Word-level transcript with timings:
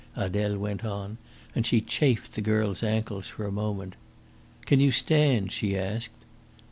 Adele 0.15 0.57
went 0.57 0.83
on, 0.83 1.19
and 1.55 1.63
she 1.63 1.79
chafed 1.79 2.33
the 2.33 2.41
girl's 2.41 2.81
ankles 2.81 3.27
for 3.27 3.45
a 3.45 3.51
moment. 3.51 3.93
"Can 4.65 4.79
you 4.79 4.91
stand?" 4.91 5.51
she 5.51 5.77
asked. 5.77 6.09